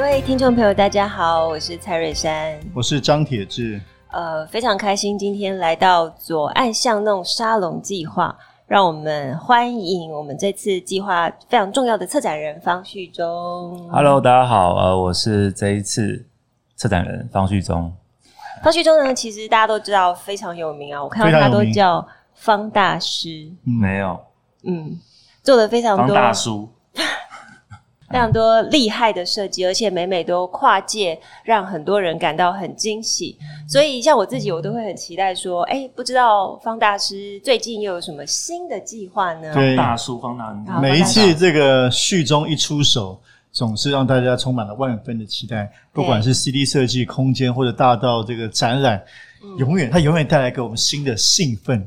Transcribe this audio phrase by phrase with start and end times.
[0.00, 3.78] 各位听众朋友，大家好，我是蔡瑞山，我是张铁志。
[4.10, 8.34] 呃，非常开心今天来到左岸巷弄沙龙计划，
[8.66, 13.86] 让我们欢迎我们这次计划非常重要的策展人方旭中。
[13.92, 16.24] Hello，大家好，呃，我是这一次
[16.76, 17.92] 策展人方旭中。
[18.62, 23.52] 方旭中呢，其实大家都知道非常有名啊，我看到他都叫方大师。
[23.64, 24.18] 没有，
[24.64, 24.98] 嗯，
[25.42, 26.06] 做了非常多。
[26.06, 26.70] 方大叔。
[28.10, 33.38] 非常多厉害的设计，而且每每都跨界，让很多人感到很惊喜。
[33.68, 43.20] 所以，像我自己，我都会很期待说：“哎、欸，不知道方大师最近又有什么新的计划呢？”对，大叔方大师，每一次这个序中一出手，
[43.52, 45.70] 总是让大家充满了万分的期待。
[45.92, 49.00] 不管是 CD 设计、空间，或者大到这个展览，
[49.58, 51.78] 永远它永远带来给我们新的兴奋。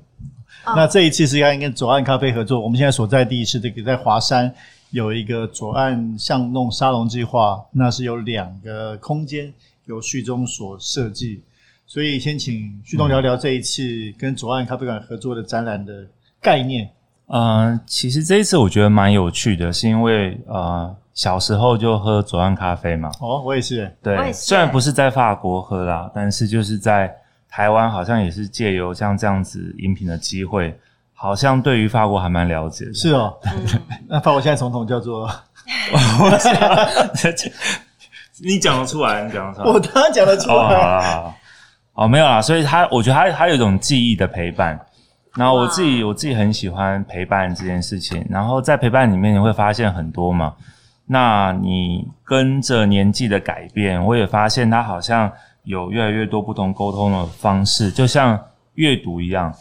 [0.65, 4.49] 嗯、那这一次是要跟左岸咖啡合作，我们现在所在地是这个在华山。
[4.94, 9.52] 有一个左岸巷弄沙龙计划，那是有两个空间
[9.86, 11.41] 由旭中所设计，
[11.88, 13.81] 所以先请旭东聊聊这一次
[14.19, 16.05] 跟左岸咖啡馆合作的展览的
[16.39, 16.88] 概念。
[17.25, 23.09] 嗯、呃，其实这一次我觉得蛮有趣的，是因为呃小时候就喝左岸咖啡嘛。
[23.19, 23.91] 哦，我也是。
[24.03, 27.11] 对，虽然不是在法国喝啦，但是就是在
[27.49, 30.77] 台湾，好像也是借由像这样子饮品的机会。
[31.23, 33.33] 好像对于法国还蛮了解的，是哦。
[34.09, 35.25] 那法国现在总统叫做，
[38.43, 40.55] 你讲得出来，你讲得出来，我当然讲得出来。
[40.55, 41.33] 好好好，
[41.93, 44.77] 哦，没有啦，所以他，我觉得他他有一种记忆的陪伴。
[45.37, 48.27] 然后我自己我自己很喜欢陪伴这件事情。
[48.30, 50.53] 然后在陪伴里面，你会发现很多嘛。
[51.05, 55.31] 那你跟着年纪的改变，我也发现他好像
[55.64, 58.37] 有越来越多不同沟通的方式，就像
[58.73, 59.55] 阅读一样。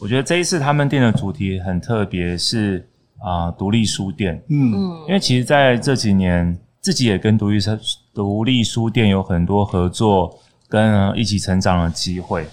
[0.00, 2.88] 我觉得这一次他们店的主题很特别，是
[3.18, 4.42] 啊，独立书店。
[4.48, 7.78] 嗯嗯，因为其实在这几年，自己也跟独立书
[8.14, 10.38] 独立书店有很多合作
[10.70, 12.46] 跟一起成长的机会，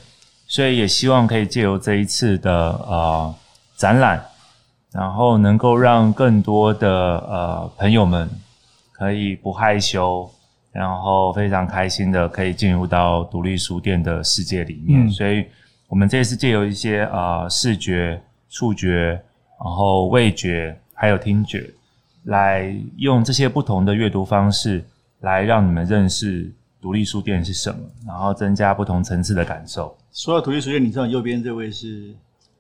[0.46, 3.34] 所以也希望可以借由这一次的呃
[3.78, 4.22] 展览，
[4.92, 8.30] 然后能够让更多的呃朋友们
[8.92, 10.30] 可以不害羞，
[10.74, 15.46] 然后非常开心的可以进入到独立书店的世界里面，嗯、所以。
[15.88, 19.22] 我们这次借由一些呃视觉、触觉，
[19.64, 21.70] 然后味觉，还有听觉，
[22.24, 24.84] 来用这些不同的阅读方式，
[25.22, 29.98] 来让你们认识独立书店是什么，然后增加不同层次的感受。
[30.12, 32.14] 说到独立书店，你知道右边这位是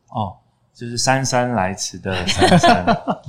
[0.09, 0.35] 哦。
[0.77, 3.19] 就是姗姗来迟的 姗姗，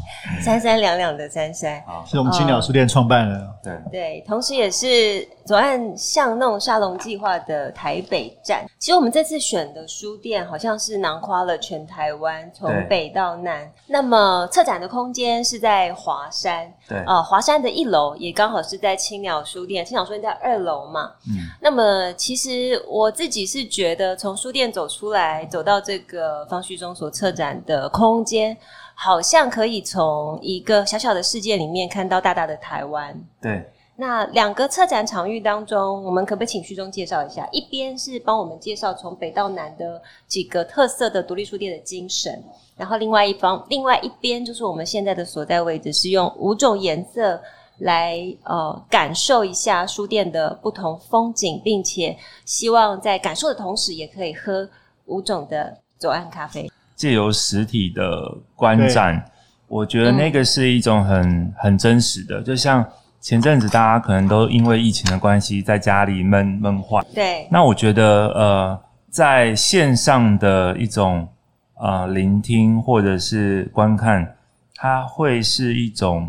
[0.42, 8.66] 三三两两的姗姗，是我们青鸟书店创办人，哦、对对，同时也是左岸巷弄沙龙计划的台北站。
[8.78, 13.66] 其实我们这次选的书店好像是囊括了全台湾，从北到南。
[13.86, 16.98] 那么策展的空间是在华山，对。
[17.06, 21.12] 啊，华山的一楼也刚好是在青鸟书店，青鸟书店在二楼嘛。
[21.26, 28.56] 嗯，那么其实我自己是觉得，从书店走出来，走到这个方旭中所策展的空间，
[28.94, 33.14] 好像可以从一个小小的世界里面看到大大的台湾。
[33.40, 33.64] 对，
[33.96, 37.48] 那两个策展场域当中，我们可不可以请徐中介绍一下？
[37.52, 42.42] 一边是帮我们介绍从北到南的几个特色的独立书店的精神，
[42.76, 47.40] 然后另外一方，另外一边就是我们现在的所在位置，是用五种颜色
[47.78, 54.68] 来呃感受一下书店的不同风景，并且希望在感受的同时，也可以喝
[55.06, 56.70] 五种的左岸咖啡。
[56.98, 59.24] 借由实体的观展，
[59.68, 62.42] 我觉得那个是一种很、嗯、很真实的。
[62.42, 62.84] 就像
[63.20, 67.46] 前阵子大家可能都因为疫情的关系在家里闷闷坏，对。
[67.52, 68.80] 那我觉得呃，
[69.10, 71.28] 在线上的一种
[71.74, 74.34] 呃聆听或者是观看，
[74.74, 76.28] 它会是一种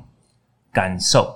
[0.72, 1.36] 感受。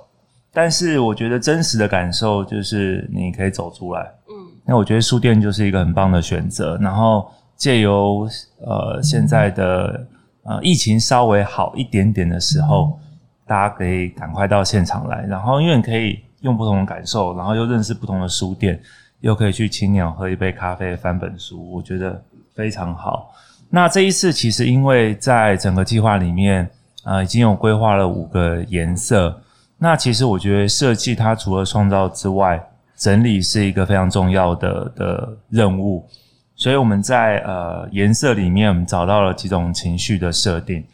[0.52, 4.00] 但是我觉得真实的感受就是你可以走出来。
[4.28, 4.34] 嗯。
[4.64, 6.78] 那我觉得书店就是一个很棒的选择。
[6.80, 7.28] 然后。
[7.56, 8.28] 借由
[8.60, 10.06] 呃现在的
[10.42, 12.98] 呃疫情稍微好一点点的时候，
[13.46, 18.80] 大家可以赶快到现场来，然后因为你可以用不同的感受，然后又认识不同的书店，
[19.20, 22.22] 又可以去青鸟喝一杯咖啡、翻本书，我觉得
[22.54, 23.32] 非常好。
[23.70, 26.68] 那这一次其实因为在整个计划里面，
[27.04, 29.40] 呃已经有规划了五个颜色。
[29.78, 32.62] 那其实我觉得设计它除了创造之外，
[32.96, 36.06] 整理是一个非常重要的的任务。
[36.56, 40.84] 所以我们在呃颜色里面，我们找到了几种情绪的设定。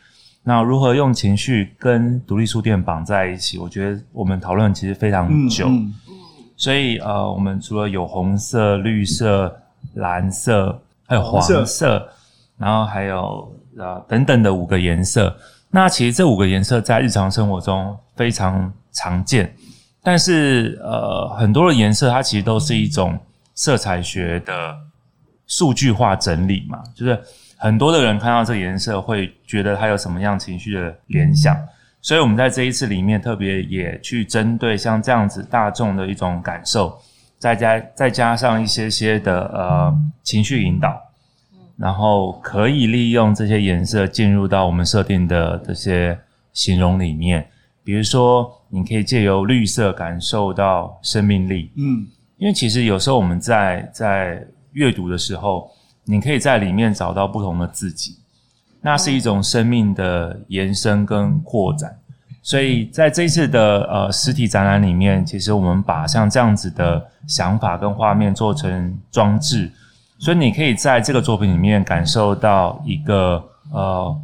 [0.42, 3.58] 那如何用情绪跟独立书店绑在一起？
[3.58, 5.66] 我觉得我们讨论其实非常久。
[5.68, 6.14] 嗯嗯、
[6.56, 9.54] 所以呃，我们除了有红色、绿色、
[9.94, 12.08] 蓝色，还有黄色，色
[12.56, 15.36] 然后还有呃等等的五个颜色。
[15.70, 19.54] 那其实这五个颜色在日常生活中非常常见，
[20.02, 23.16] 但是呃很多的颜色它其实都是一种
[23.54, 24.74] 色彩学的
[25.50, 27.20] 数据化整理嘛，就是。
[27.62, 31.54] 很多的人看到这个颜色，会觉得它有什么样情绪的联想，
[32.00, 36.98] 所以我们在这一次里面特别也去针对像这样子大众的一种感受，
[37.38, 40.98] 再加再加上一些些的呃情绪引导，
[41.76, 46.18] 然后可以利用这些颜色进入到我们设定的这些
[46.54, 47.46] 形容里面，
[47.84, 52.08] 比如说你可以借由绿色感受到生命力，嗯，
[52.38, 55.70] 因为其实有时候我们在在阅读的时候。
[56.02, 58.16] 你可以在里面找到不同的自己，
[58.80, 61.96] 那是一种生命的延伸跟扩展。
[62.42, 69.70] 所以在这次的呃实体展览里面，其实我们把像这样子的想法跟画面做成装置，
[70.18, 74.20] 所以你可以在这个作品里面感受到一个呃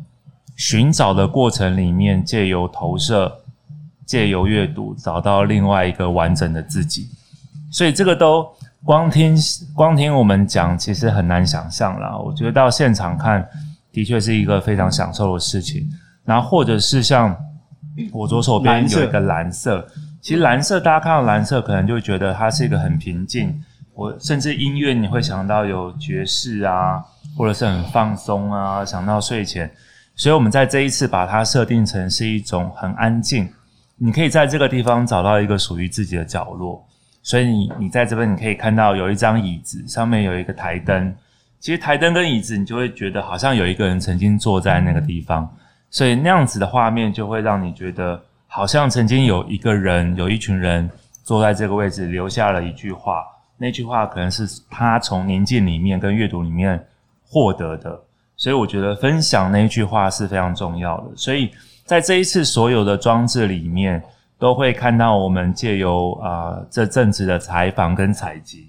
[0.57, 3.33] 寻找的过程里面，借由投射，
[4.05, 7.11] 借由阅读，找到另外一个完整的自己。
[7.71, 8.49] 所以这个都。
[8.85, 9.37] 光听
[9.75, 12.17] 光听我们讲，其实很难想象啦。
[12.17, 13.47] 我觉得到现场看，
[13.93, 15.89] 的确是一个非常享受的事情。
[16.25, 17.37] 然后或者是像
[18.13, 19.87] 我左手边有一个蓝色，
[20.21, 23.61] 其实蓝色大家看到蓝色，可能就觉得它是一个很平静。
[23.95, 27.03] 我甚至音乐你会想到有爵士啊，
[27.37, 29.71] 或者是很放松啊，想到睡前。
[30.15, 33.49] 所以我们在这一次把它设定成是一种很安静，
[33.97, 36.87] 你可以在这个地方找到一个属于自己的角落。
[37.27, 41.13] 所以你你在这边你可以看到有一张椅子，上面有一个台灯。
[41.59, 45.53] 其实台灯跟椅子，你就会觉得好像有一个人曾经坐在那个地方。
[45.91, 50.89] 所以那样子的画面就会让你觉得，好像曾经有一个人，有一群人
[51.25, 53.25] 坐在这个位置，留下了一句话。
[53.57, 56.81] 那句话可能是他从宁静里面跟阅读里面
[57.25, 58.01] 获得的。
[58.37, 61.07] 所以我觉得分享那句话是非常重要的。
[61.17, 61.51] 所以
[61.85, 64.01] 在这一次所有的装置里面。
[64.39, 68.69] 都会看到我们借由啊、呃、这阵子的采访跟采集，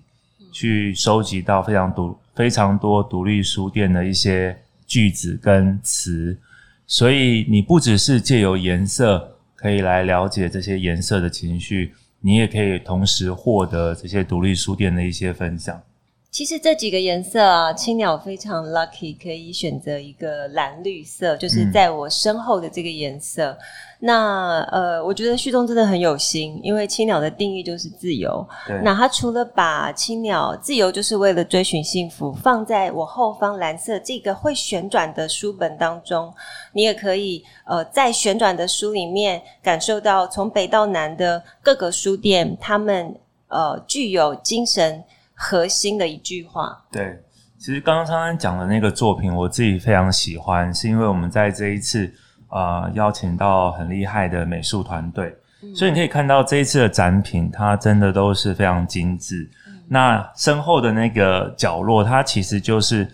[0.52, 6.38] 去收集到非常独非常多独立书店的一些句子跟词，
[6.86, 15.82] 所以你不只是借由颜色可以来了解这些颜色的情绪，你也可以同时获得这些独立书店的一些分享。
[16.30, 23.52] 其实这几个颜色啊，青鸟非常 lucky，可以选择一个蓝绿色，就是在我身后的这个颜色。
[23.52, 23.58] 嗯、
[24.00, 28.48] 那呃，我觉得旭东真的很有心，因为青鸟的定义就是自由。
[28.68, 36.34] 对那他除了把青鸟自由就是为了追寻幸福放在我后方蓝色这个会旋转的书本当中，
[36.74, 43.16] 你也可以呃在旋转的书里面感受到从北到南的各个书店，他们
[43.48, 45.04] 呃具有精神。
[45.40, 46.84] 核心的一句话。
[46.92, 47.16] 对，
[47.60, 52.12] 其实刚刚刚刚讲的那个作品，我自己非常喜欢，是因为我们在这一次
[52.50, 59.50] 呃邀请到很厉害的美术团队，嗯、所以你可以看到这一次的展品，它真的都是非常精致。
[59.68, 63.08] 嗯、那身后的那个角落，它其实就是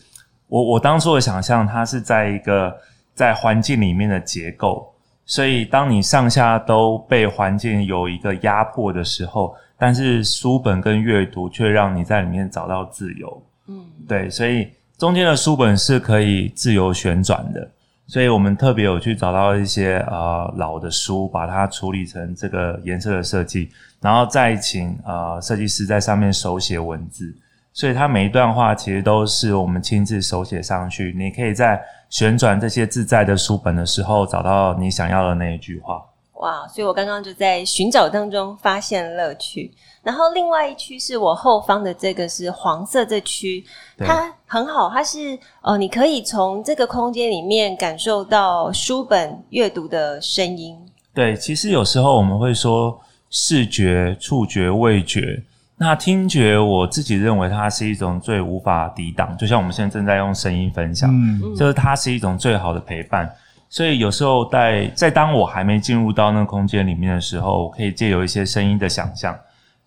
[0.47, 2.75] 我我当初的想象，它是在一个
[3.13, 4.93] 在环境里面的结构，
[5.25, 9.55] 所以当你上下都被环境有一个压迫的时候。
[9.75, 17.69] 但是书本跟阅读却让你在里面找到自由，嗯，对，所以中间的书本是可以自由旋转的，
[18.05, 23.69] 所以我们特别有去找到一些呃老的书，把它处理成这个颜色的设计，
[24.01, 27.33] 然后再请呃设计师在上面手写文字，
[27.71, 36.03] 所以它每一段话其实都是我们亲自手写上去，你可以在旋转这些自在的书本的时候找到你想要的那一句话。
[36.43, 36.67] 哇！
[36.67, 39.71] 所以我刚刚就在寻找当中发现乐趣。
[40.03, 43.63] 然后另外一区是我后方的这个是黄色这区，
[43.97, 50.77] 它很好，它是呃，你可以从这个空间里面感受到书本阅读的声音。
[51.13, 55.41] 对，其实有时候我们会说视觉、触觉、味觉，
[55.77, 59.37] 那听觉，我自己认为它是一种最无法抵挡。
[59.37, 63.33] 就像我们现在正在用声音分享，嗯，就是它是一种最好的陪伴。
[63.73, 69.35] 所以有时候在在当我还没进入到那个空间里面的时候，我可以借由一些声音的想象。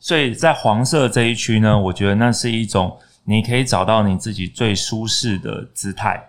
[0.00, 6.21] 所以在黄色这一区呢，我觉得那是一种你可以找到你自己最舒适的姿态。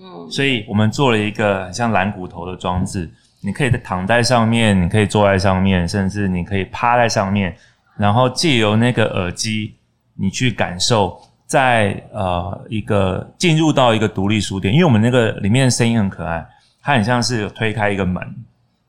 [0.00, 3.10] 嗯，所以我们做了一个很像蓝骨头的装置，
[3.42, 7.54] 你可以躺在上面，你可以坐在上面，甚至你可以趴在上面，
[7.98, 9.74] 然后借由那个耳机，
[10.14, 16.42] 你去感受在，在呃一个进入到一个独立书店，因为我们那个里面的声音很可爱，
[16.82, 18.22] 它很像是推开一个门，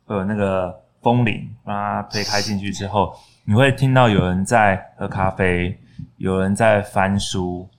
[0.05, 5.77] 会有那个风铃把它推开进去之后，你会听到有人在喝咖啡，
[6.17, 7.69] 有人在翻书，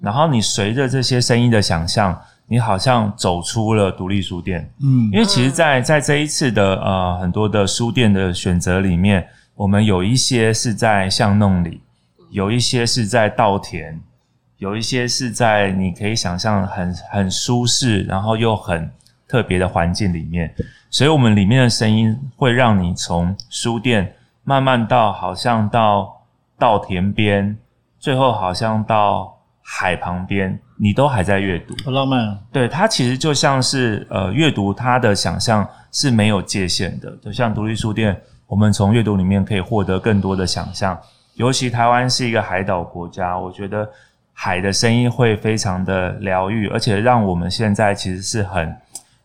[0.00, 2.20] 然后你随着这些声音的想象。
[2.48, 11.80] 你好像走出了独立书店，嗯，因为其实在，在在这一次的呃很多的书店的选择里面，我们有一些是在巷弄里，
[12.28, 13.98] 有一些是在稻田，
[14.58, 18.90] 有一些是在你可以想象很很舒适，然后又很
[19.32, 20.54] 特别的环境里面，
[20.90, 26.22] 所以我们里面的声音会让你从书店慢慢到好像到
[26.58, 27.56] 稻田边，
[27.98, 30.60] 最后好像到海旁边。
[30.76, 32.38] 你都还在阅读，好浪漫啊！
[32.50, 37.16] 对，它其实就像是呃，阅读它的想象是没有界限的。
[37.22, 40.98] 就像独立书店，我们从阅读里面可以获得更多的想象。
[41.34, 43.88] 尤其台湾是一个海岛国家，我觉得
[44.32, 48.76] 海的声音会非常的疗愈，而且让我们现在其实是很、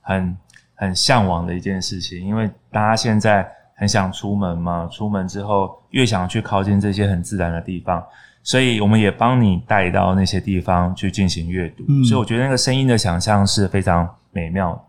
[0.07, 0.37] 很、
[0.75, 2.25] 很向往的一件事情。
[2.25, 8.03] 因为大家现在很想出门嘛，出门之后越想去靠近这些很自然的地方。
[8.43, 14.81] 所以我们也帮你带到那些地方去进行阅读，嗯，所以我觉得那个声音的想象是非常美妙的。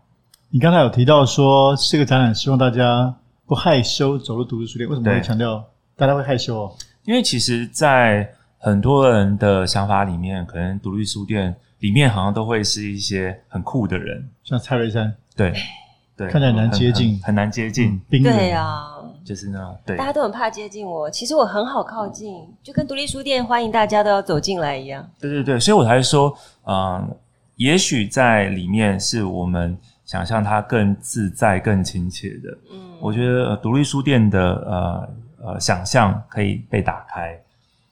[0.49, 3.13] 你刚才有提到说这个展览希望大家
[3.45, 5.61] 不害羞走入独立书店，为什么会强调
[5.97, 6.71] 大家会害羞哦？
[7.03, 15.53] 因为其实，在很多人的想法里面，可能独立书店里面好像都会是一些很酷的人，像蔡瑞山，对
[16.15, 18.95] 对，看起来难接近，很，难接近，对啊。
[19.25, 25.07] 就是那对，大家都很怕接近我，其实我很好靠近，就跟独立书店欢迎大家都要走进来一样。
[25.19, 27.17] 对对对，所以我才说，嗯、呃，
[27.57, 32.57] 也许在里面是我们想象它更自在、更亲切的。
[32.71, 35.09] 嗯，我觉得独立书店的呃
[35.45, 37.39] 呃想象可以被打开，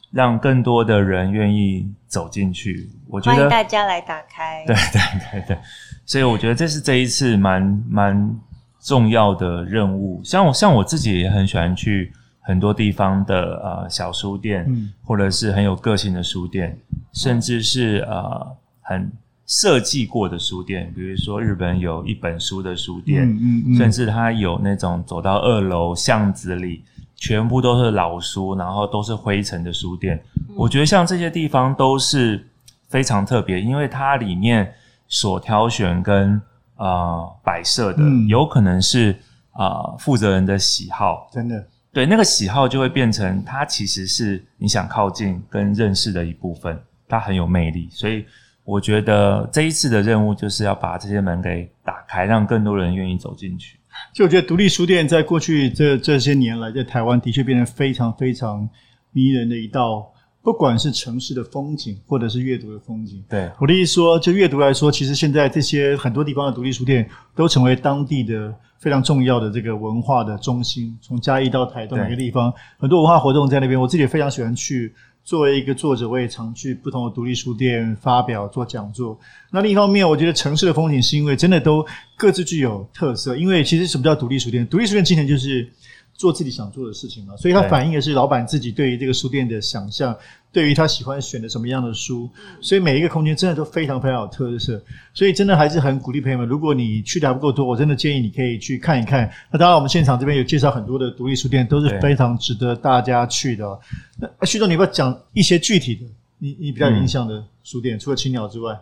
[0.10, 2.90] 让更多的人愿意走进去。
[3.10, 4.64] 我觉得欢迎大家来打开。
[4.68, 5.58] 对对对对，
[6.06, 8.40] 所以我觉得这是这一次蛮蛮。
[8.80, 16.78] 重要的任务，像我像我自己也很喜欢去很多地方的呃小书店，嗯，或者是很有个性的书店，
[17.12, 19.12] 甚至是呃很
[19.46, 26.86] 设计过的书店，比如说日本有一本书的书店，嗯嗯嗯，甚至它有那种走到二楼巷子里，
[27.18, 30.24] 全部都是老书，然后都是灰尘的书店。
[30.48, 32.48] 嗯，我觉得像这些地方都是
[32.88, 34.74] 非常特别，因为它里面
[35.08, 36.42] 所挑选跟
[36.76, 39.16] 呃，摆设的、嗯、有可能是
[39.54, 47.90] 啊，负、呃、责人的喜好，真的对那个喜好就会变成它其实是你想靠近跟认识的一部分，它很有魅力。
[47.92, 48.24] 所以
[48.64, 53.80] 我觉得这一次的任务就是要把这些门给打开，让更多人愿意走进去。
[54.14, 58.70] 就我觉得独立书店在过去这这些年来，在台湾的确变成非常非常
[59.12, 60.12] 迷人的一道。
[60.48, 70.98] 不管是城市的风景，或者是阅读的风景，对我的意思说，就阅读来说，其实现在这些很多地方的独立书店都成为当地的非常重要的这个文化的中心。
[71.02, 73.78] 从嘉义到台东每个地方，很多文化活动在那边。
[73.78, 74.94] 我自己也非常喜欢去。
[75.26, 79.20] 作为一个作者，我也常去不同的独立书店发表做讲座。
[79.52, 81.86] 那另一方面，我觉得城市的风景是因为真的都
[82.16, 83.36] 各自具有特色。
[83.36, 84.66] 因为其实什么叫独立书店？
[84.66, 85.70] 独立书店今年就是。
[86.18, 90.18] 做自己想做的事情嘛，所以它反映的是老板自己对于这个书店的想象，
[90.52, 92.28] 对于他喜欢选的什么样的书，
[92.60, 94.82] 所以每一个空间真的都非常非常有特色，
[95.14, 99.32] 所以真的还是很鼓励朋友们，如果你去的还不够多，我真的建议你可以去看一看。
[99.52, 103.80] 那当然，我们现场这边有介绍很多的独立书店，都是非常值得大家去的。
[104.18, 106.02] 那徐总，你要不要讲一些具体的，
[106.40, 107.96] 你你比较有印象的书店？
[107.96, 108.76] 嗯、除了青鸟之外，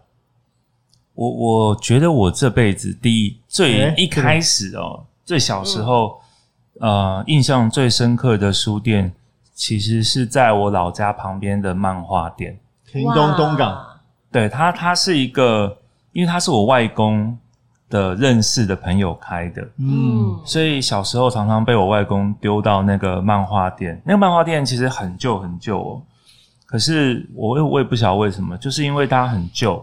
[1.15, 6.17] 我我觉得我这辈子第一最一开始哦，最小时候。
[6.81, 9.13] 呃，印象最深刻的书店，
[9.53, 12.59] 其实是在我老家旁边的漫画店，
[12.91, 13.81] 屏东东港。
[14.29, 15.77] 对，它，它是一个，
[16.11, 17.37] 因为它是我外公
[17.89, 24.01] 的认识的朋友开的，嗯，所以小时候常常被我外公丢到那个漫画店。
[24.03, 26.01] 那个漫画店其实很旧很旧哦，
[26.65, 29.81] 可是我我也不晓得为什么，就是因为它很旧，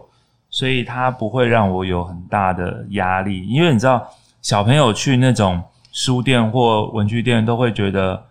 [0.51, 3.47] 所以它不会让我有很大的压力。
[3.47, 4.07] 因为你知道，
[4.43, 5.59] 小朋友去那种。
[5.93, 8.25] 书店或文具店都会觉得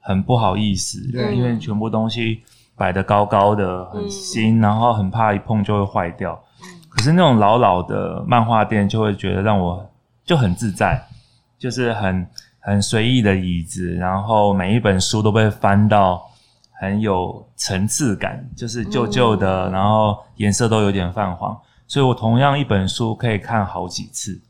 [0.00, 0.98] 很不好意思，
[1.32, 2.42] 因为全部东西
[2.76, 6.38] 摆得高高的，很新，然后很怕一碰就会坏掉。
[6.90, 9.88] 可是那种老老的漫画店就会觉得让我
[10.24, 11.00] 就很自在，
[11.56, 12.26] 就是很
[12.58, 16.20] 很随意的椅子，然后每一本书都被翻到
[16.72, 24.40] 很有层次感，就是旧旧的，然后颜色都有点泛黄，所以我同样一本书可以看好几次。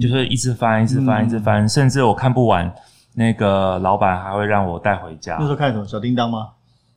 [0.00, 2.72] 就是一直翻，一直翻，一直翻，甚至我看不完，
[3.14, 5.36] 那个老板还会让我带回家。
[5.38, 6.48] 那时候看什么小叮当吗？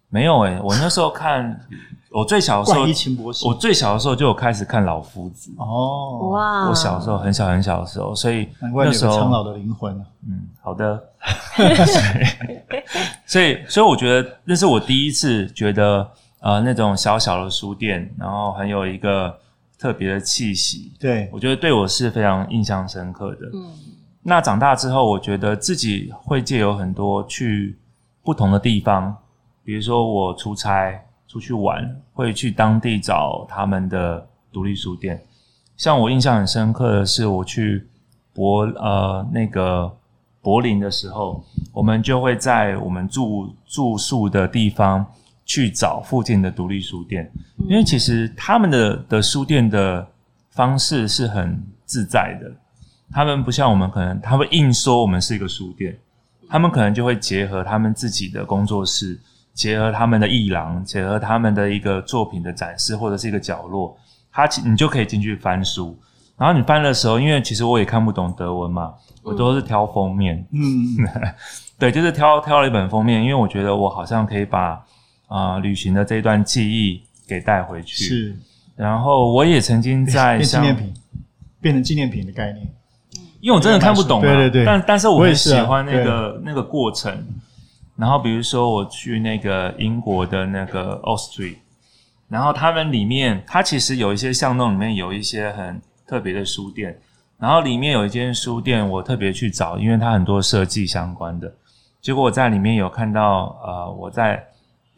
[0.09, 1.57] 没有诶、欸，我那时候看，
[2.11, 5.51] 我最小的时候，我最小的时候就有开始看老夫子。
[5.57, 6.67] 哦，哇！
[6.67, 9.95] 我小时候很小很小的时候，所以难怪有个苍老的灵魂。
[10.27, 11.01] 嗯，好的。
[13.25, 16.05] 所以，所以我觉得那是我第一次觉得，
[16.41, 19.33] 呃，那种小小的书店，然后很有一个
[19.81, 20.93] 特别的气息。
[20.99, 23.49] 对，我觉得对我是非常印象深刻的。
[23.51, 23.73] 嗯，
[24.21, 27.75] 那长大之后，我觉得自己会借由很多去
[28.21, 29.17] 不同的地方。
[29.63, 35.19] 比如说我出差出去玩，会去当地找他们的独立书店。
[35.75, 37.87] 像我印象很深刻的是，我去
[38.35, 39.91] 柏呃那个
[40.43, 45.03] 柏林的时候，我们就会在我们住住宿的地方
[45.51, 47.29] 去找附近的独立书店，
[47.67, 50.07] 因为其实他们的的书店的
[50.51, 52.49] 方式是很自在的，
[53.11, 55.97] 他们不像我们可能他会硬说我们是一个书店，
[56.49, 59.19] 他们可能就会结合他们自己的工作室。
[59.53, 63.97] 结合他们的艺廊，结合他们的一个作品的展示，或者是一个角落，
[64.31, 65.93] 他你就可以进去翻书。
[66.37, 70.47] 然后你翻的时候，因为其实我也看不懂德文嘛，我都是挑封面。
[70.53, 71.05] 嗯，
[71.77, 74.81] 对，就是挑挑了一本封面，因为我觉得我好像可以把
[75.31, 78.03] 啊、呃、旅行的这一段记忆给带回去。
[78.03, 78.35] 是。
[78.75, 80.93] 然后我也曾经在变纪念品，
[81.61, 82.67] 变成纪念品的概念。
[83.39, 84.65] 因为我真的看不懂啊，对对对。
[84.65, 87.25] 但但是我很喜欢那个、啊、那个过程。
[87.95, 91.57] 然后比如说我去那个英国的那个 o s t r i a
[92.27, 96.97] 然后他们里面，它其实有一些巷弄里面有一些很特别的书店，
[97.37, 101.53] 然后里面有一间书店我特别去找，因为它很多设计相关的。
[102.01, 104.41] 结果我在里面有看到呃我在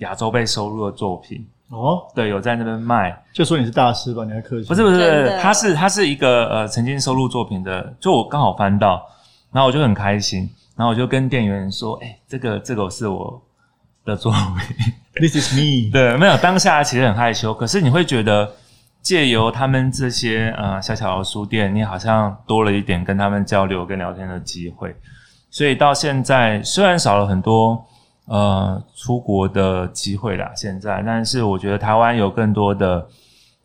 [0.04, 4.24] 亚洲被收录的作品哦，对，有在那边卖，就说你是大师吧？
[4.24, 4.68] 你还客气？
[4.68, 9.04] 不是不是，他是他是一个呃曾经收录作品的，就我刚好翻到，
[9.52, 10.48] 然后我就很开心。
[10.76, 13.40] 然后我就跟店员说：“哎、欸，这个这个是我
[14.04, 15.90] 的作品，This is me。
[15.94, 18.52] ”对，没有当下其实很害羞，可是你会觉得
[19.00, 24.96] 借由他们这些呃小小的书店，你好像多了一点跟他们交流跟聊天的机会。
[25.52, 27.86] 所以到现在虽然少了很多
[28.26, 33.08] 呃出国的机会啦，现在，但是我觉得台湾有更多的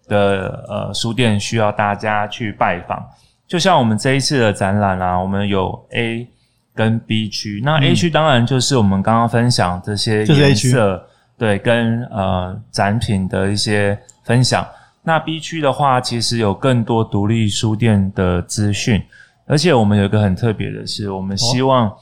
[0.07, 3.03] 的呃书店需要大家去拜访。
[3.47, 6.29] 就像我们这一次的展览啊，我们有 A。
[6.75, 11.03] 跟 B 区，那 A 区当然就是我们刚刚分享这些颜色，嗯、
[11.37, 14.65] 对，跟呃展品的一些分享。
[15.03, 19.03] 那 B 区的话，其实有更多独立书店的资讯，
[19.49, 21.93] 而且我们有一个很特别的是，我们希望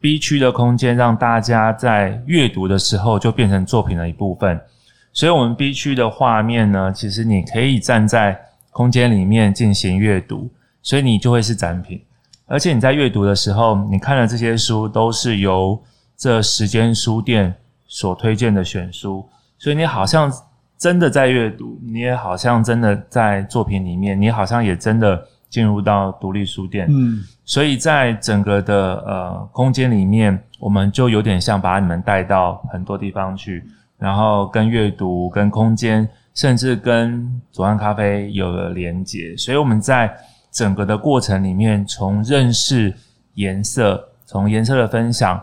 [0.00, 4.60] B 区的空间让大家在阅读的时候就变成作品的一部分。
[5.12, 8.38] 所以，我们 B 区的画面呢，其实你可以站在
[8.70, 10.50] 空间里面进行阅读，
[10.82, 12.02] 所以你就会是展品。
[12.44, 15.82] 而且你在阅读的时候，你看的这些书都是由
[16.16, 17.52] 这十间书店
[17.86, 19.26] 所推荐的选书，
[19.58, 20.30] 所以你好像
[20.76, 26.86] 真的在阅读，你也好像真的在作品里面，你好像也真的进入到独立书店。
[26.90, 33.64] 嗯，所以在整个的呃空间里面，我们就有点像把你们带到很多地方去，
[33.98, 40.14] 然后跟阅读、跟空间，甚至跟左岸咖啡有了连接，所以我们在。
[40.52, 42.94] 整个的过程里面，从认识
[43.34, 45.38] 颜色，从颜色的分享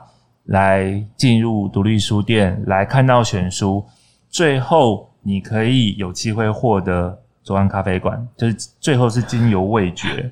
[0.45, 3.85] 来进入独立书店，来看到选书，
[4.31, 10.31] 最后你可以有机会获得左岸咖啡馆，就是最后是经由味觉，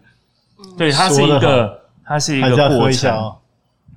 [0.78, 3.38] 对，它是一个，它是一个过程，哦、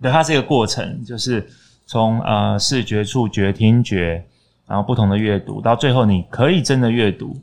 [0.03, 1.49] 对，它是一个过程，就是
[1.87, 4.25] 从呃视觉、触觉、听觉，
[4.67, 7.41] 然后不同的阅读，到最后你可以真的阅读，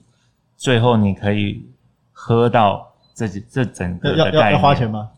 [0.58, 1.66] 最后你可以
[2.12, 2.88] 喝到。
[3.14, 5.10] 这这整个要要要花钱吗？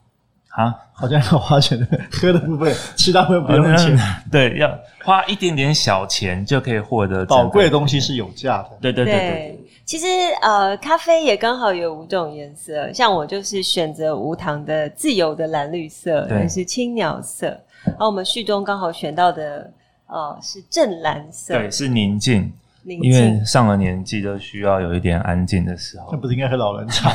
[0.50, 3.98] 啊，好像要花钱的，喝的部分，其他部分不用钱。
[4.30, 8.70] 对，要花一点点小钱就可以获得宝贵的东西是有价的。
[8.82, 9.63] 对对对对，对。
[9.86, 10.08] 其实
[10.42, 17.48] 呃，咖啡也刚好有五种颜色，像我就是选择无糖的自由的蓝绿色，也是青鸟色。
[17.86, 19.72] 然后我们序中刚好选到的
[20.08, 22.52] 呃是正蓝色，对，是宁静。
[22.86, 26.10] 因为上了年纪都需要有一点安静的时候。
[26.12, 27.14] 那不是应该喝老人茶？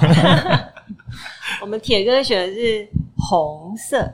[1.60, 4.10] 我们铁哥选的是红色。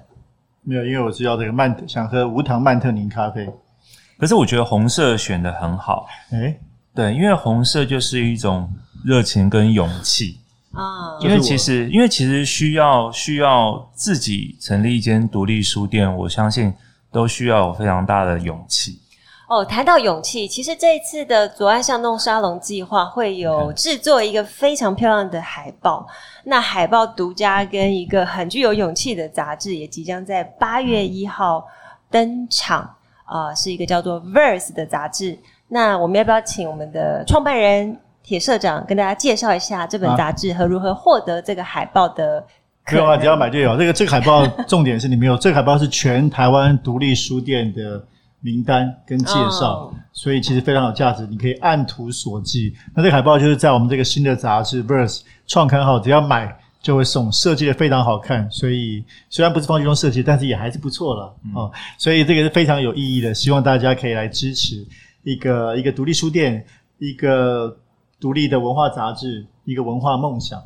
[0.63, 3.49] 没有，因为我是要这个曼特，想喝无糖曼特宁咖啡。
[4.19, 6.07] 可是我觉得红色选的很好。
[6.33, 6.61] 哎、欸、
[6.95, 8.73] 对，因为红色就是一种
[9.05, 10.39] 热情跟勇气
[10.73, 11.19] 啊。
[11.21, 16.73] 因为其实，因为其实需要需要自己成立一间独立书店，我相信
[17.11, 19.01] 都需要有非常大的勇气。
[19.49, 26.07] 哦，谈到勇气，其实这一次的左岸巷弄沙龙计划会有制作一个非常漂亮的海报。
[26.45, 31.67] 那海报独家跟一个很具有勇气的杂志也即将在八月一号
[32.11, 32.81] 登场
[33.25, 35.39] 啊、呃，是一个叫做《Verse》的杂志。
[35.75, 42.47] 那我们要不要请我们的创办人铁社长跟大家介绍一下这本杂志和如何获得这个海报的？
[42.93, 43.77] 没有啊，只要买就有。
[43.77, 48.05] 这个这个海报 重点是你没有，这个海报是全台湾独立书店的。
[48.45, 49.95] 名单跟介绍，oh.
[50.13, 52.71] 所以其实非常有价值，你可以按图索骥。
[52.95, 58.47] 那这个海报就是在我们这个新的杂志《Verse》创刊号，只要买就会送，设计的非常好看。
[58.51, 61.73] 所以虽然不是方旭东设计，但是也还是不错了、嗯、哦。
[61.97, 64.87] 所以这个是非常有意义的，希望大家可以来支持
[65.25, 66.65] 一个一个独立书店，
[66.99, 67.77] 一个
[68.21, 70.63] 独立的文化杂志，一个文化梦想。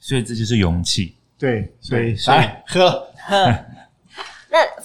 [0.00, 1.14] 所以这就是勇气。
[1.38, 2.90] 对，所以来喝
[3.26, 3.64] 喝。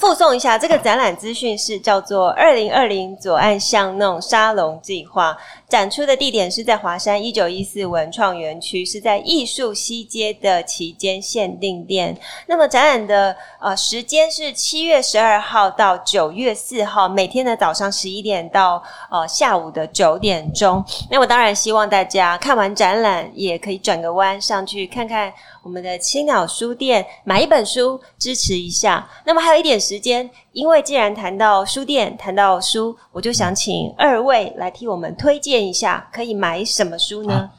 [0.02, 5.38] 附送一下，这个展览资讯是叫做“二零二零左岸巷弄沙龙计划”，
[5.70, 12.18] 展出的地点是在华山一九一四文创园区，是在艺术西街的期间限定店。
[12.48, 20.84] 那么展览的呃时间是七月十二号到九月四号，每天的早上十一点到呃下午的九点钟。
[21.12, 25.32] 那我当然希望大家看完展览也可以转个弯上去看看。
[25.64, 29.08] 我们的青鸟书店买一本书支持一下。
[29.26, 37.34] 那么还有一点时间，因为既然谈到书店，谈到书，我就想请二位来替我们推荐一下，可以买什么书呢？
[37.34, 37.52] 啊、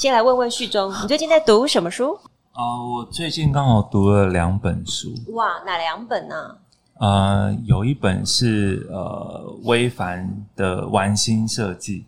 [0.00, 2.18] 先来问问旭中，你最近在读什么书？
[2.52, 5.14] 啊、呃，我最近刚好读了两本书。
[5.28, 6.34] 哇，哪两本呢、
[6.94, 7.46] 啊？
[7.46, 12.00] 呃，有一本是呃微凡的《玩心设计》。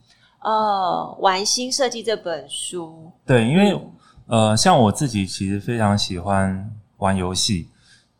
[0.42, 3.12] 哦，《玩心设计》这本书。
[3.24, 3.80] 对，因为。
[4.30, 7.66] 呃，像我自己其实非常喜欢玩游戏，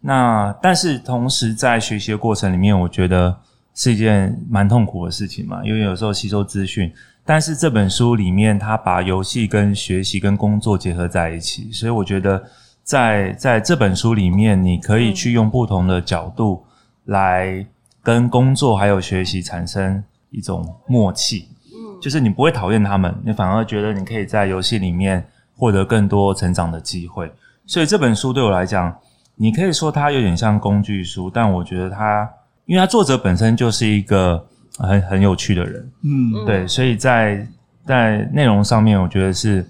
[0.01, 3.39] 那但是同时在学习的过程里面，我觉得
[3.77, 6.93] 是一件蛮痛苦的事情嘛，因为有时候吸收资讯，
[7.25, 12.43] 但是这本书里面它把游戏跟学习跟工作结合在一起，所以我觉得
[12.83, 16.65] 在在这本书里面，你可以去用不同的角度
[17.05, 17.65] 来
[18.03, 25.25] 跟工作还有学习产生一种默契，嗯，就是你不会讨厌他们，你反而觉得你可以在游戏里面。
[25.61, 27.31] 获得更多成长的机会，
[27.67, 28.97] 所以这本书对我来讲，
[29.37, 32.27] 你可以说它有点像工具书，但我觉得它，
[32.65, 34.43] 因为它作者本身就是一个
[34.79, 37.47] 很很有趣的人，嗯，对，所以在
[37.85, 39.63] 在内容上面，我觉得是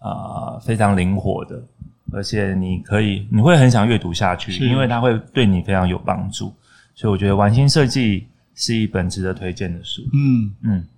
[0.00, 1.62] 呃非常灵活的，
[2.10, 6.54] 而且你可以你会很想阅读下去，因为它会对你非常有帮助，
[6.94, 10.88] 所以我觉得玩心设计是一本值得推荐的书，嗯嗯。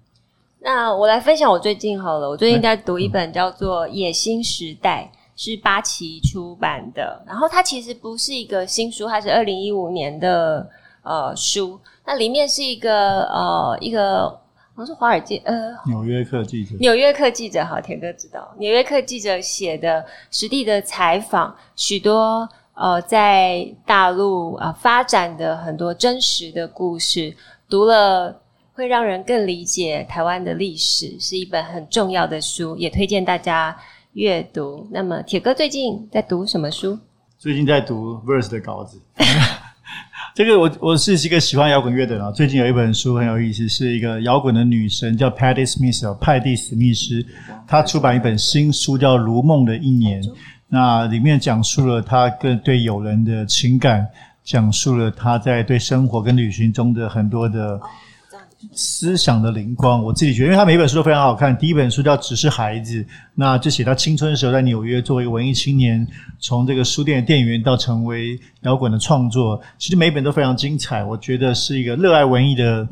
[0.67, 5.09] 那我来分享我最近好了，我最近在读一本叫做《野心时代》，
[5.41, 7.23] 是八旗出版的。
[7.25, 10.69] 然后它其实不是一个新书，它是二零一五年的
[11.05, 11.79] 呃书。
[12.05, 14.29] 那里面是一个呃一个
[14.75, 27.37] 好像是华尔街呃纽约客记者，纽约客记者好，田哥知道，纽约客记者写的实地的采访，许多呃在大陆啊、呃、发展的很多真实的故事，
[27.71, 28.41] 读了。
[28.77, 33.75] 会让人更理解台湾的历史，是一本很重要的书，也推荐大家
[34.13, 34.87] 阅读。
[34.91, 36.99] 那么，铁哥最近在读什么书？
[37.39, 39.01] 最近在读 Verse 的稿子。
[40.37, 42.33] 这个我我是一个喜欢摇滚乐的人。
[42.35, 47.25] 最近有一本书很有意思，是一个摇滚的女神叫 Patti Smith，派蒂史密斯，
[47.67, 50.23] 她出版一本新书叫《如梦的一年》，
[50.69, 54.07] 那里面讲述了她跟对友人的情感，
[54.45, 57.81] 讲述了她在对生活跟旅行中的很多的。
[58.73, 61.57] 思想的灵光，我自己觉得，因为他每一本书都非常好看。
[61.57, 63.03] 第一本书叫《只是孩子》，
[63.35, 66.07] 那就写他青春的时候在纽约作为一个文艺青年，
[66.39, 71.05] 从这个书店的店员到成为摇滚的创作，其实每一本都非常精彩。
[71.05, 72.89] 我觉得是一个热爱文艺的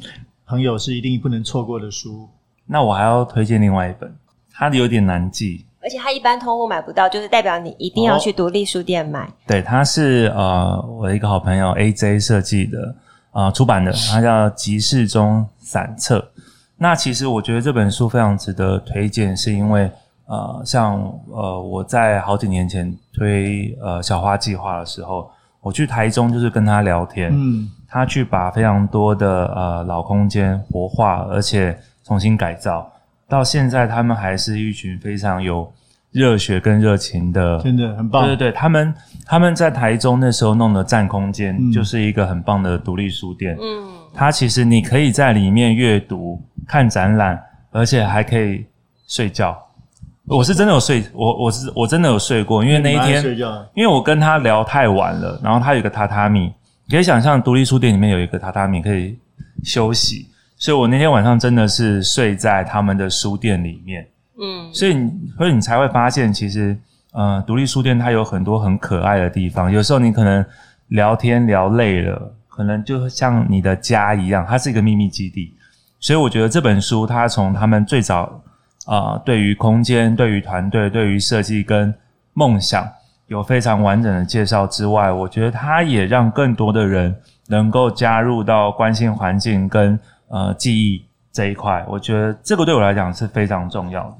[0.46, 2.28] 朋友是一定不能错过的书。
[2.66, 4.14] 那我还要推荐另外一本，
[4.52, 9.24] 它有点难记，而且它一般通路买不到，就是代表你一定要去独立书店买。
[9.24, 12.94] 哦、对，它是呃我的一个好朋友 AJ 设计的。
[13.34, 16.18] 啊、呃，出版的，它叫《集市中散册》。
[16.76, 19.90] 那其实我觉得这本书非常值得推荐，是因为
[20.26, 20.94] 呃，像
[21.30, 25.28] 呃，我在好几年前推呃小花计划的时候，
[25.60, 32.90] 我去台中就是跟他聊天，嗯，他去把非常多的呃老空间活化，而且重新改造，
[33.28, 35.70] 到现在他们还是一群非常有。
[36.14, 38.24] 热血跟热情的，真的很棒。
[38.24, 38.94] 对对对，他们
[39.26, 43.56] 他们在台中那时候弄的占空间，就是一个很棒的独立书店。
[43.60, 48.64] 嗯，它其实你可以在里面阅读、看展览，而且还可以
[49.08, 49.60] 睡觉。
[50.26, 53.22] 我是真的有睡，我我是我真的有睡过，因为那一天，
[53.74, 56.52] 因为我跟他聊太晚了，然后他有一个榻榻米，
[56.86, 59.18] 你可以想象独立书店里面有一个榻榻米可以
[59.64, 60.28] 休息。
[60.56, 64.06] 所以我那天晚上真的是睡在他们的书店里面。
[64.40, 66.76] 嗯，所以你所以你才会发现，其实
[67.12, 69.70] 呃，独立书店它有很多很可爱的地方。
[69.70, 70.44] 有时候你可能
[70.88, 75.54] 聊天聊累了，可能就像你的家一样，它是一个秘密基地。
[76.00, 78.42] 所以我觉得这本书，它从他们最早
[78.86, 81.94] 啊、对于空间、对于团队、对于设计跟
[82.34, 82.86] 梦想
[83.28, 87.16] 有非常完整的介绍之外，我觉得它也让更多的人
[87.46, 91.82] 能够加入到关心环境跟呃记忆这一块。
[91.88, 94.16] 我觉得这个对我来讲是非常重要的。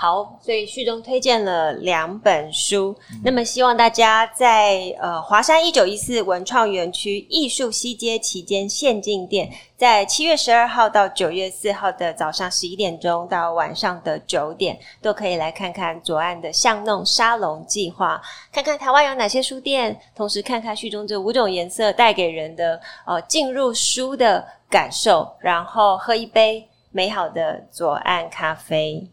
[0.00, 29.04] 好，所以序中推荐了两本书，嗯、那么希望大家在呃华山一九一四文创园区艺术西街期间限定店，在七月十二号到九月四号的早上十一点钟到晚上的九点，都可以来看看左岸的巷弄沙龙计划，看看台湾有哪些书店，同时看看序中这五种颜色带给人的呃进入书的感受，然后喝一杯美好的左岸咖啡。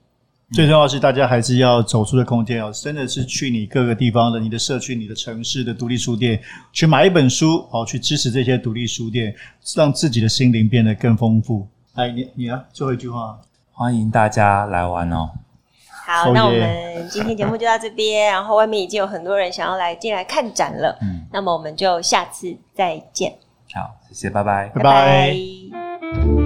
[0.53, 6.39] 最重要的是，大家还是要走出的空间哦，真的是去你各个地方的、你的社区、你的城市的独立书店，
[6.71, 9.33] 去买一本书哦，去支持这些独立书店，
[9.75, 11.67] 让自己的心灵变得更丰富。
[11.95, 13.39] 哎，你你啊，最后一句话，
[13.71, 15.31] 欢迎大家来玩哦。
[16.05, 20.95] 好，那我们今天节目就到这边，然后外面已经有很多人想要来进来看展了。
[21.01, 23.33] 嗯，那么我们就下次再见。
[23.73, 24.83] 好，谢谢，拜拜，拜拜。
[24.83, 26.44] 拜拜。